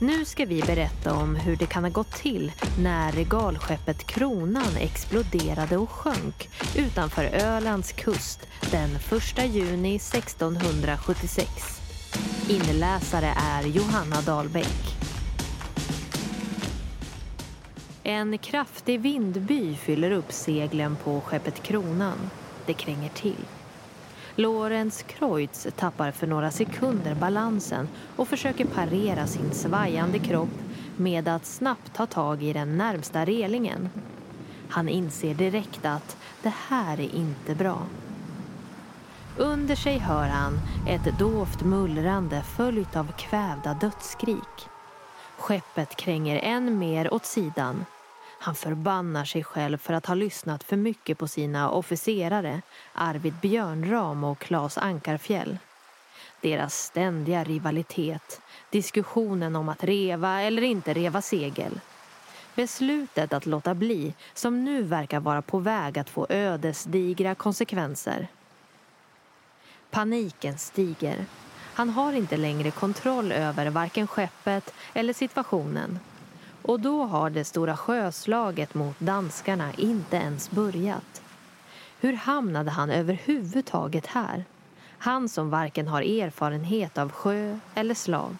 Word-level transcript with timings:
Nu 0.00 0.24
ska 0.24 0.44
vi 0.44 0.62
berätta 0.62 1.14
om 1.14 1.36
hur 1.36 1.56
det 1.56 1.66
kan 1.66 1.84
ha 1.84 1.90
gått 1.90 2.12
till 2.12 2.52
när 2.82 3.12
regalskeppet 3.12 4.06
Kronan 4.06 4.76
exploderade 4.80 5.76
och 5.76 5.90
sjönk 5.90 6.48
utanför 6.76 7.24
Ölands 7.24 7.92
kust 7.92 8.48
den 8.70 8.90
1 9.36 9.54
juni 9.54 9.96
1676. 9.96 11.80
Inläsare 12.48 13.34
är 13.36 13.62
Johanna 13.62 14.20
Dahlbäck. 14.26 14.96
En 18.02 18.38
kraftig 18.38 19.00
vindby 19.00 19.74
fyller 19.74 20.10
upp 20.10 20.32
seglen 20.32 20.96
på 21.04 21.20
skeppet 21.20 21.62
Kronan. 21.62 22.30
Det 22.66 22.74
kränger 22.74 23.08
till. 23.08 23.44
Lorenz 24.38 25.02
Kreutz 25.02 25.66
tappar 25.76 26.10
för 26.10 26.26
några 26.26 26.50
sekunder 26.50 27.14
balansen 27.14 27.88
och 28.16 28.28
försöker 28.28 28.64
parera 28.64 29.26
sin 29.26 29.52
svajande 29.52 30.18
kropp 30.18 30.58
med 30.96 31.28
att 31.28 31.46
snabbt 31.46 31.94
ta 31.94 32.06
tag 32.06 32.42
i 32.42 32.52
den 32.52 32.78
närmsta 32.78 33.24
relingen. 33.24 33.88
Han 34.68 34.88
inser 34.88 35.34
direkt 35.34 35.84
att 35.84 36.16
det 36.42 36.52
här 36.68 37.00
är 37.00 37.14
inte 37.14 37.54
bra. 37.54 37.82
Under 39.36 39.74
sig 39.74 39.98
hör 39.98 40.28
han 40.28 40.60
ett 40.88 41.18
dovt 41.18 41.62
mullrande 41.62 42.42
följt 42.42 42.96
av 42.96 43.12
kvävda 43.18 43.74
dödsskrik. 43.74 44.68
Skeppet 45.36 45.96
kränger 45.96 46.36
än 46.36 46.78
mer 46.78 47.14
åt 47.14 47.26
sidan 47.26 47.84
han 48.40 48.54
förbannar 48.54 49.24
sig 49.24 49.44
själv 49.44 49.78
för 49.78 49.94
att 49.94 50.06
ha 50.06 50.14
lyssnat 50.14 50.64
för 50.64 50.76
mycket 50.76 51.18
på 51.18 51.28
sina 51.28 51.70
officerare 51.70 52.62
Arvid 52.92 53.34
Björnram 53.34 54.24
och 54.24 54.38
Claes 54.38 54.78
Ankarfjäll. 54.78 55.58
Deras 56.40 56.74
ständiga 56.74 57.44
rivalitet, 57.44 58.40
diskussionen 58.70 59.56
om 59.56 59.68
att 59.68 59.84
reva 59.84 60.40
eller 60.40 60.62
inte 60.62 60.94
reva 60.94 61.22
segel. 61.22 61.80
Beslutet 62.54 63.32
att 63.32 63.46
låta 63.46 63.74
bli, 63.74 64.14
som 64.34 64.64
nu 64.64 64.82
verkar 64.82 65.20
vara 65.20 65.42
på 65.42 65.58
väg 65.58 65.98
att 65.98 66.10
få 66.10 66.26
ödesdigra 66.28 67.34
konsekvenser. 67.34 68.28
Paniken 69.90 70.58
stiger. 70.58 71.24
Han 71.74 71.90
har 71.90 72.12
inte 72.12 72.36
längre 72.36 72.70
kontroll 72.70 73.32
över 73.32 73.70
varken 73.70 74.06
skeppet 74.06 74.74
eller 74.94 75.12
situationen. 75.12 75.98
Och 76.68 76.80
då 76.80 77.04
har 77.04 77.30
det 77.30 77.44
stora 77.44 77.76
sjöslaget 77.76 78.74
mot 78.74 79.00
danskarna 79.00 79.72
inte 79.72 80.16
ens 80.16 80.50
börjat. 80.50 81.22
Hur 82.00 82.12
hamnade 82.12 82.70
han 82.70 82.90
överhuvudtaget 82.90 84.06
här? 84.06 84.44
Han 84.98 85.28
som 85.28 85.50
varken 85.50 85.88
har 85.88 86.02
erfarenhet 86.02 86.98
av 86.98 87.12
sjö 87.12 87.58
eller 87.74 87.94
slag. 87.94 88.36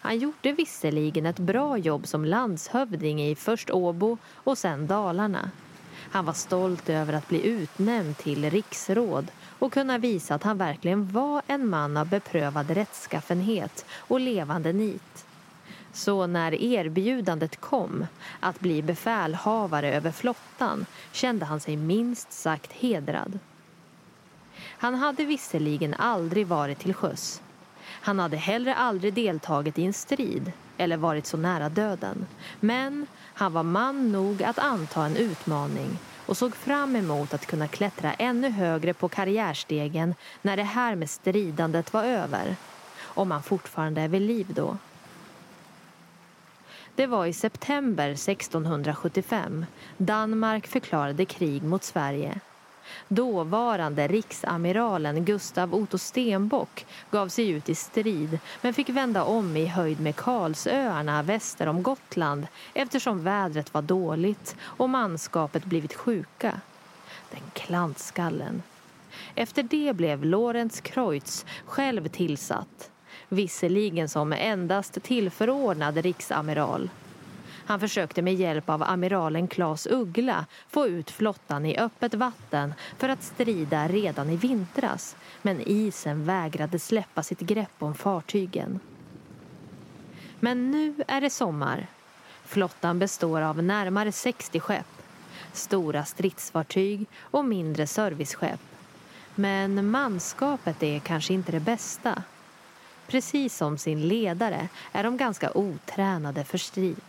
Han 0.00 0.18
gjorde 0.18 0.52
visserligen 0.52 1.26
ett 1.26 1.38
bra 1.38 1.78
jobb 1.78 2.06
som 2.06 2.24
landshövding 2.24 3.22
i 3.22 3.34
först 3.34 3.70
Åbo 3.70 4.18
och 4.34 4.58
sen 4.58 4.86
Dalarna. 4.86 5.50
Han 6.10 6.24
var 6.24 6.32
stolt 6.32 6.88
över 6.88 7.12
att 7.12 7.28
bli 7.28 7.46
utnämnd 7.46 8.18
till 8.18 8.50
riksråd 8.50 9.26
och 9.58 9.72
kunna 9.72 9.98
visa 9.98 10.34
att 10.34 10.42
han 10.42 10.58
verkligen 10.58 11.12
var 11.12 11.42
en 11.46 11.68
man 11.68 11.96
av 11.96 12.08
beprövad 12.08 12.70
rättskaffenhet 12.70 13.84
och 13.98 14.20
levande 14.20 14.72
nit. 14.72 15.26
Så 15.94 16.26
när 16.26 16.62
erbjudandet 16.62 17.60
kom 17.60 18.06
att 18.40 18.60
bli 18.60 18.82
befälhavare 18.82 19.94
över 19.94 20.10
flottan 20.10 20.86
kände 21.12 21.44
han 21.44 21.60
sig 21.60 21.76
minst 21.76 22.32
sagt 22.32 22.72
hedrad. 22.72 23.38
Han 24.56 24.94
hade 24.94 25.24
visserligen 25.24 25.94
aldrig 25.94 26.46
varit 26.46 26.78
till 26.78 26.94
sjöss. 26.94 27.42
Han 27.84 28.18
hade 28.18 28.36
heller 28.36 28.74
aldrig 28.74 29.14
deltagit 29.14 29.78
i 29.78 29.84
en 29.84 29.92
strid 29.92 30.52
eller 30.76 30.96
varit 30.96 31.26
så 31.26 31.36
nära 31.36 31.68
döden. 31.68 32.26
Men 32.60 33.06
han 33.34 33.52
var 33.52 33.62
man 33.62 34.12
nog 34.12 34.42
att 34.42 34.58
anta 34.58 35.04
en 35.04 35.16
utmaning 35.16 35.98
och 36.26 36.36
såg 36.36 36.56
fram 36.56 36.96
emot 36.96 37.34
att 37.34 37.46
kunna 37.46 37.68
klättra 37.68 38.14
ännu 38.14 38.50
högre 38.50 38.94
på 38.94 39.08
karriärstegen 39.08 40.14
när 40.42 40.56
det 40.56 40.62
här 40.62 40.94
med 40.94 41.10
stridandet 41.10 41.92
var 41.92 42.04
över. 42.04 42.56
Om 43.02 43.30
han 43.30 43.42
fortfarande 43.42 44.00
är 44.00 44.08
vid 44.08 44.22
liv 44.22 44.46
då. 44.54 44.76
Det 46.96 47.06
var 47.06 47.26
i 47.26 47.32
september 47.32 48.10
1675. 48.10 49.66
Danmark 49.96 50.66
förklarade 50.66 51.24
krig 51.24 51.62
mot 51.62 51.84
Sverige. 51.84 52.40
Dåvarande 53.08 54.08
riksamiralen 54.08 55.24
Gustav 55.24 55.74
Otto 55.74 55.98
Stenbock 55.98 56.86
gav 57.10 57.28
sig 57.28 57.48
ut 57.48 57.68
i 57.68 57.74
strid 57.74 58.38
men 58.60 58.74
fick 58.74 58.88
vända 58.88 59.24
om 59.24 59.56
i 59.56 59.66
höjd 59.66 60.00
med 60.00 60.16
Karlsöarna 60.16 61.22
väster 61.22 61.66
om 61.66 61.82
Gotland 61.82 62.46
eftersom 62.74 63.24
vädret 63.24 63.74
var 63.74 63.82
dåligt 63.82 64.56
och 64.60 64.90
manskapet 64.90 65.64
blivit 65.64 65.94
sjuka. 65.94 66.60
Den 67.30 67.42
klantskallen. 67.52 68.62
Efter 69.34 69.62
det 69.62 69.96
blev 69.96 70.24
Lorentz 70.24 70.80
Kreutz 70.80 71.46
själv 71.66 72.08
tillsatt 72.08 72.90
visserligen 73.34 74.08
som 74.08 74.32
endast 74.32 75.02
tillförordnad 75.02 75.96
riksamiral. 75.96 76.90
Han 77.66 77.80
försökte 77.80 78.22
med 78.22 78.34
hjälp 78.34 78.68
av 78.70 78.82
amiralen 78.82 79.48
Claes 79.48 79.86
Uggla 79.90 80.46
få 80.68 80.86
ut 80.86 81.10
flottan 81.10 81.66
i 81.66 81.78
öppet 81.78 82.14
vatten 82.14 82.74
för 82.98 83.08
att 83.08 83.22
strida 83.22 83.88
redan 83.88 84.30
i 84.30 84.36
vintras 84.36 85.16
men 85.42 85.60
isen 85.60 86.24
vägrade 86.24 86.78
släppa 86.78 87.22
sitt 87.22 87.40
grepp 87.40 87.74
om 87.78 87.94
fartygen. 87.94 88.80
Men 90.40 90.70
nu 90.70 90.94
är 91.08 91.20
det 91.20 91.30
sommar. 91.30 91.86
Flottan 92.44 92.98
består 92.98 93.40
av 93.40 93.62
närmare 93.62 94.12
60 94.12 94.60
skepp, 94.60 95.02
stora 95.52 96.04
stridsfartyg 96.04 97.06
och 97.20 97.44
mindre 97.44 97.86
serviceskepp. 97.86 98.60
Men 99.34 99.90
manskapet 99.90 100.82
är 100.82 100.98
kanske 100.98 101.34
inte 101.34 101.52
det 101.52 101.60
bästa. 101.60 102.22
Precis 103.06 103.56
som 103.56 103.78
sin 103.78 104.08
ledare 104.08 104.68
är 104.92 105.04
de 105.04 105.16
ganska 105.16 105.52
otränade 105.52 106.44
för 106.44 106.58
strid. 106.58 107.00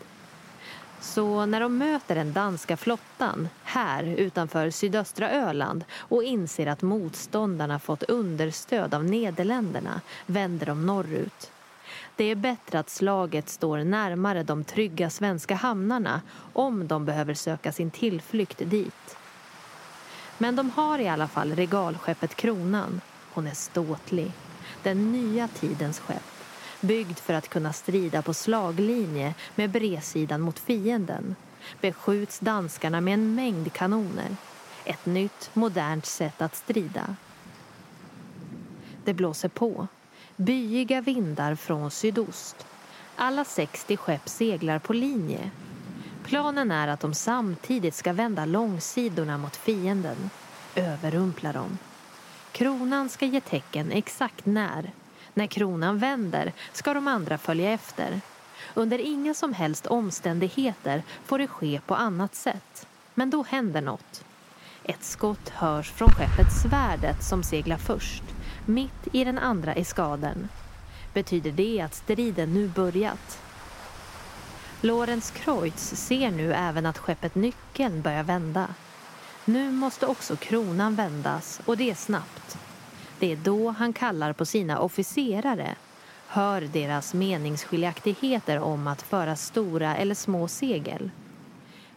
Så 1.01 1.45
när 1.45 1.59
de 1.59 1.77
möter 1.77 2.15
den 2.15 2.33
danska 2.33 2.77
flottan 2.77 3.49
här 3.63 4.03
utanför 4.03 4.69
sydöstra 4.69 5.31
Öland 5.31 5.85
och 5.93 6.23
inser 6.23 6.67
att 6.67 6.81
motståndarna 6.81 7.79
fått 7.79 8.03
understöd 8.03 8.93
av 8.93 9.03
Nederländerna 9.03 10.01
vänder 10.25 10.65
de 10.65 10.85
norrut. 10.85 11.51
Det 12.15 12.23
är 12.23 12.35
bättre 12.35 12.79
att 12.79 12.89
slaget 12.89 13.49
står 13.49 13.77
närmare 13.77 14.43
de 14.43 14.63
trygga 14.63 15.09
svenska 15.09 15.55
hamnarna 15.55 16.21
om 16.53 16.87
de 16.87 17.05
behöver 17.05 17.33
söka 17.33 17.71
sin 17.71 17.91
tillflykt 17.91 18.61
dit. 18.65 19.17
Men 20.37 20.55
de 20.55 20.69
har 20.69 20.99
i 20.99 21.07
alla 21.07 21.27
fall 21.27 21.55
regalskeppet 21.55 22.35
Kronan. 22.35 23.01
Hon 23.33 23.47
är 23.47 23.53
ståtlig 23.53 24.31
den 24.83 25.11
nya 25.11 25.47
tidens 25.47 25.99
skepp 25.99 26.35
byggd 26.85 27.19
för 27.19 27.33
att 27.33 27.49
kunna 27.49 27.73
strida 27.73 28.21
på 28.21 28.33
slaglinje 28.33 29.33
med 29.55 29.69
bredsidan 29.69 30.41
mot 30.41 30.59
fienden 30.59 31.35
beskjuts 31.81 32.39
danskarna 32.39 33.01
med 33.01 33.13
en 33.13 33.35
mängd 33.35 33.73
kanoner. 33.73 34.35
Ett 34.85 35.05
nytt, 35.05 35.49
modernt 35.53 36.05
sätt 36.05 36.41
att 36.41 36.55
strida. 36.55 37.15
Det 39.03 39.13
blåser 39.13 39.49
på. 39.49 39.87
Byiga 40.35 41.01
vindar 41.01 41.55
från 41.55 41.91
sydost. 41.91 42.65
Alla 43.15 43.45
60 43.45 43.97
skepp 43.97 44.29
seglar 44.29 44.79
på 44.79 44.93
linje. 44.93 45.51
Planen 46.23 46.71
är 46.71 46.87
att 46.87 46.99
de 46.99 47.13
samtidigt 47.13 47.95
ska 47.95 48.13
vända 48.13 48.45
långsidorna 48.45 49.37
mot 49.37 49.55
fienden. 49.55 50.29
Överrumpla 50.75 51.53
dem. 51.53 51.77
Kronan 52.55 53.09
ska 53.09 53.25
ge 53.25 53.41
tecken 53.41 53.91
exakt 53.91 54.45
när. 54.45 54.91
När 55.33 55.47
kronan 55.47 55.97
vänder 55.97 56.53
ska 56.71 56.93
de 56.93 57.07
andra 57.07 57.37
följa 57.37 57.71
efter. 57.71 58.21
Under 58.73 58.99
inga 58.99 59.33
som 59.33 59.53
helst 59.53 59.87
omständigheter 59.87 61.03
får 61.25 61.39
det 61.39 61.47
ske 61.47 61.79
på 61.85 61.95
annat 61.95 62.35
sätt. 62.35 62.87
Men 63.13 63.29
då 63.29 63.43
händer 63.43 63.81
något. 63.81 64.25
Ett 64.83 65.03
skott 65.03 65.49
hörs 65.49 65.91
från 65.91 66.09
skeppet 66.09 66.53
Svärdet 66.63 67.23
som 67.23 67.43
seglar 67.43 67.77
först, 67.77 68.23
mitt 68.65 69.07
i 69.11 69.23
den 69.23 69.39
andra 69.39 69.73
eskaden. 69.73 70.49
Betyder 71.13 71.51
det 71.51 71.81
att 71.81 71.95
striden 71.95 72.53
nu 72.53 72.67
börjat? 72.67 73.39
Lorenz 74.81 75.31
Kreutz 75.31 75.95
ser 75.95 76.31
nu 76.31 76.53
även 76.53 76.85
att 76.85 76.97
skeppet 76.97 77.35
Nyckeln 77.35 78.01
börjar 78.01 78.23
vända. 78.23 78.67
Nu 79.47 79.71
måste 79.71 80.07
också 80.07 80.35
kronan 80.35 80.95
vändas 80.95 81.61
och 81.65 81.77
det 81.77 81.89
är 81.89 81.95
snabbt. 81.95 82.57
Det 83.19 83.31
är 83.31 83.35
då 83.35 83.69
han 83.69 83.93
kallar 83.93 84.33
på 84.33 84.45
sina 84.45 84.79
officerare, 84.79 85.75
hör 86.27 86.61
deras 86.61 87.13
meningsskiljaktigheter 87.13 88.59
om 88.59 88.87
att 88.87 89.01
föra 89.01 89.35
stora 89.35 89.95
eller 89.95 90.15
små 90.15 90.47
segel. 90.47 91.11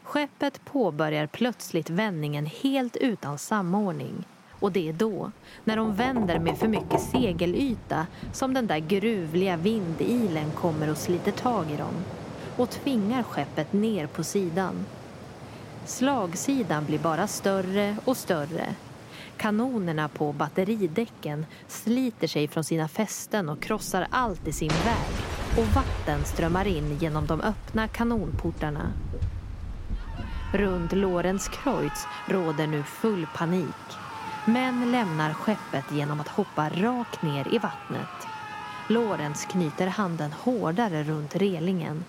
Skeppet 0.03 0.65
påbörjar 0.65 1.27
plötsligt 1.27 1.91
vändningen 1.91 2.47
helt 2.47 2.97
utan 2.97 3.39
samordning 3.39 4.25
Och 4.61 4.73
det 4.73 4.89
är 4.89 4.93
då, 4.93 5.31
när 5.65 5.77
de 5.77 5.95
vänder 5.97 6.39
med 6.39 6.59
för 6.59 6.69
mycket 6.69 7.01
segelyta 7.01 8.07
som 8.33 8.55
den 8.55 8.67
där 8.67 8.79
gruvliga 8.79 9.57
vindilen 9.57 10.51
kommer 10.51 10.91
och 10.91 10.99
sliter 10.99 11.33
tag 11.33 11.71
i 11.71 11.77
dem 11.77 11.95
och 12.57 12.71
tvingar 12.71 13.23
skeppet 13.23 13.73
ner 13.73 14.07
på 14.07 14.25
sidan. 14.25 14.85
Slagsidan 15.89 16.85
blir 16.85 16.99
bara 16.99 17.27
större 17.27 17.97
och 18.05 18.17
större. 18.17 18.75
Kanonerna 19.37 20.09
på 20.09 20.33
batteridäcken 20.33 21.47
sliter 21.69 22.27
sig 22.27 22.49
från 22.49 22.65
sina 22.65 22.89
fästen 22.89 23.49
och 23.49 23.63
krossar 23.63 24.07
allt 24.11 24.49
i 24.49 24.53
sin 24.53 24.69
väg 24.69 25.09
och 25.59 25.75
vatten 25.75 26.25
strömmar 26.25 26.67
in 26.67 26.99
genom 26.99 27.27
de 27.27 27.41
öppna 27.41 27.89
kanonportarna. 27.89 28.93
Runt 30.55 30.93
Lorenz 30.93 31.49
Kreutz 31.49 32.07
råder 32.27 32.67
nu 32.67 32.83
full 32.83 33.27
panik. 33.37 33.99
Män 34.45 34.93
lämnar 34.93 35.33
skeppet 35.33 35.93
genom 35.93 36.21
att 36.21 36.29
hoppa 36.29 36.69
rakt 36.69 37.23
ner 37.23 37.55
i 37.55 37.59
vattnet. 37.59 38.29
Lorenz 38.89 39.45
knyter 39.45 39.87
handen 39.87 40.33
hårdare 40.33 41.03
runt 41.05 41.37
relingen, 41.37 42.05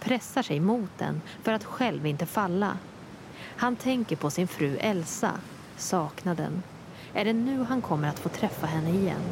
pressar 0.00 0.42
sig 0.42 0.60
mot 0.60 0.98
den 0.98 1.20
för 1.42 1.52
att 1.52 1.64
själv 1.64 2.06
inte 2.06 2.26
falla. 2.26 2.78
Han 3.56 3.76
tänker 3.76 4.16
på 4.16 4.30
sin 4.30 4.48
fru 4.48 4.76
Elsa, 4.76 5.32
saknaden. 5.76 6.62
Är 7.14 7.24
det 7.24 7.32
nu 7.32 7.62
han 7.62 7.82
kommer 7.82 8.08
att 8.08 8.18
få 8.18 8.28
träffa 8.28 8.66
henne 8.66 8.90
igen? 8.90 9.22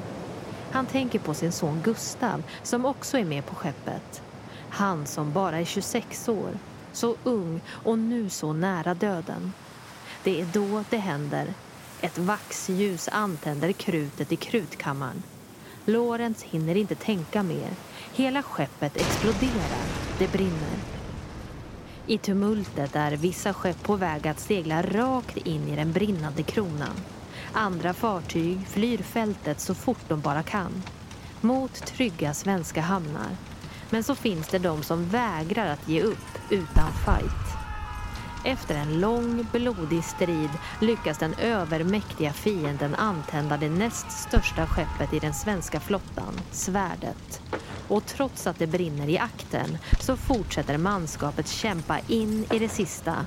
Han 0.73 0.87
tänker 0.87 1.19
på 1.19 1.35
sin 1.35 1.53
son 1.53 1.81
Gustav 1.85 2.43
som 2.63 2.85
också 2.85 3.19
är 3.19 3.25
med 3.25 3.47
på 3.47 3.55
skeppet. 3.55 4.23
Han 4.69 5.07
som 5.07 5.33
bara 5.33 5.59
är 5.59 5.65
26 5.65 6.29
år, 6.29 6.51
så 6.93 7.17
ung 7.25 7.61
och 7.69 7.99
nu 7.99 8.29
så 8.29 8.53
nära 8.53 8.95
döden. 8.95 9.53
Det 10.25 10.41
är 10.41 10.47
då 10.53 10.85
det 10.91 10.97
händer. 10.97 11.47
Ett 12.01 12.19
vaxljus 12.19 13.09
antänder 13.09 13.73
krutet 13.73 14.33
i 14.33 14.37
krutkammaren. 14.37 15.23
Lorenz 15.85 16.43
hinner 16.43 16.77
inte 16.77 16.95
tänka 16.95 17.43
mer. 17.43 17.71
Hela 18.13 18.43
skeppet 18.43 18.97
exploderar. 18.97 19.85
Det 20.19 20.33
brinner. 20.33 20.92
I 22.07 22.19
tumultet 22.19 22.97
är 22.97 23.13
vissa 23.13 23.55
skepp 23.55 23.83
på 23.83 23.97
väg 23.97 24.29
att 24.29 24.41
segla 24.41 24.83
rakt 24.83 25.37
in 25.37 25.69
i 25.69 25.77
den 25.77 25.93
brinnande 25.93 26.43
kronan. 26.43 26.97
Andra 27.53 27.95
fartyg 27.95 28.67
flyr 28.69 28.99
fältet 28.99 29.61
så 29.61 29.75
fort 29.75 30.09
de 30.09 30.21
bara 30.21 30.43
kan. 30.43 30.83
Mot 31.41 31.75
trygga 31.75 32.35
svenska 32.35 32.81
hamnar. 32.81 33.37
Men 33.91 34.03
så 34.03 34.15
finns 34.15 34.49
det 34.49 34.59
de 34.59 34.83
som 34.83 35.09
vägrar 35.09 35.67
att 35.67 35.89
ge 35.89 36.03
upp 36.03 36.39
utan 36.51 36.93
fight. 36.93 37.63
Efter 38.45 38.75
en 38.75 39.01
lång, 39.01 39.47
blodig 39.53 40.05
strid 40.05 40.51
lyckas 40.81 41.19
den 41.19 41.35
övermäktiga 41.35 42.33
fienden 42.33 42.95
antända 42.95 43.57
det 43.57 43.71
näst 43.71 44.11
största 44.11 44.67
skeppet 44.67 45.13
i 45.13 45.19
den 45.19 45.35
svenska 45.35 45.81
flottan, 45.81 46.41
Svärdet. 46.51 47.43
Och 47.93 48.07
trots 48.07 48.47
att 48.47 48.59
det 48.59 48.67
brinner 48.67 49.09
i 49.09 49.19
akten 49.19 49.79
så 50.01 50.17
fortsätter 50.17 50.79
manskapet 50.79 51.49
kämpa 51.49 51.99
in 52.09 52.47
i 52.53 52.59
det 52.59 52.69
sista. 52.69 53.27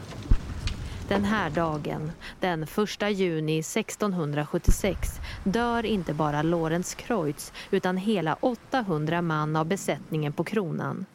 Den 1.08 1.24
här 1.24 1.50
dagen, 1.50 2.12
den 2.40 2.64
1 2.64 2.70
juni 3.12 3.60
1676, 3.60 5.20
dör 5.44 5.86
inte 5.86 6.14
bara 6.14 6.42
Lorenz 6.42 6.96
Kreutz 6.96 7.54
utan 7.72 7.98
hela 7.98 8.34
800 8.40 9.22
man 9.22 9.56
av 9.56 9.66
besättningen 9.66 10.34
på 10.34 10.44
kronan. 10.44 11.06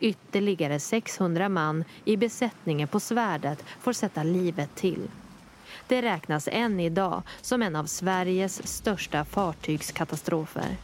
Ytterligare 0.00 0.80
600 0.80 1.48
man 1.48 1.84
i 2.04 2.16
besättningen 2.16 2.88
på 2.88 3.00
svärdet 3.00 3.64
får 3.80 3.92
sätta 3.92 4.22
livet 4.22 4.74
till. 4.74 5.08
Det 5.88 6.02
räknas 6.02 6.48
än 6.52 6.80
idag 6.80 7.22
som 7.40 7.62
en 7.62 7.76
av 7.76 7.84
Sveriges 7.86 8.66
största 8.66 9.24
fartygskatastrofer. 9.24 10.76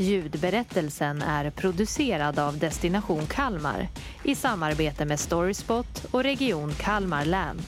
Ljudberättelsen 0.00 1.22
är 1.22 1.50
producerad 1.50 2.38
av 2.38 2.58
Destination 2.58 3.26
Kalmar 3.26 3.88
i 4.22 4.34
samarbete 4.34 5.04
med 5.04 5.20
Storyspot 5.20 6.04
och 6.10 6.22
Region 6.22 6.72
Kalmar 6.74 7.24
län. 7.24 7.60